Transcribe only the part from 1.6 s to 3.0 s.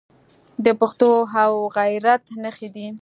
غیرت نښې دي.